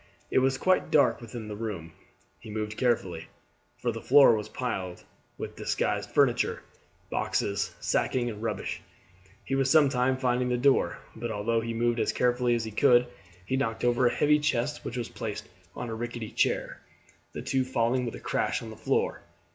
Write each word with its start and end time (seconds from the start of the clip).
It 0.31 0.39
was 0.39 0.57
quite 0.57 0.89
dark 0.89 1.21
within 1.21 1.47
the 1.47 1.55
room. 1.55 1.93
He 2.39 2.49
moved 2.49 2.75
carefully, 2.75 3.27
for 3.77 3.91
the 3.91 4.01
floor 4.01 4.35
was 4.35 4.49
piled 4.49 5.03
with 5.37 5.55
disused 5.55 6.09
furniture, 6.09 6.63
boxes, 7.11 7.75
sacking, 7.79 8.27
and 8.27 8.41
rubbish. 8.41 8.81
He 9.45 9.53
was 9.53 9.69
some 9.69 9.89
time 9.89 10.17
finding 10.17 10.49
the 10.49 10.57
door, 10.57 10.97
but 11.15 11.29
although 11.29 11.61
he 11.61 11.75
moved 11.75 11.99
as 11.99 12.13
carefully 12.13 12.55
as 12.55 12.63
he 12.65 12.71
could 12.71 13.05
he 13.45 13.57
knocked 13.57 13.83
over 13.85 14.07
a 14.07 14.11
heavy 14.11 14.39
chest 14.39 14.83
which 14.83 14.97
was 14.97 15.07
placed 15.07 15.47
on 15.75 15.87
a 15.89 15.93
rickety 15.93 16.31
chair, 16.31 16.81
the 17.33 17.43
two 17.43 17.63
falling 17.63 18.03
with 18.03 18.15
a 18.15 18.19
crash 18.19 18.63
on 18.63 18.71
the 18.71 18.75
floor. 18.77 19.21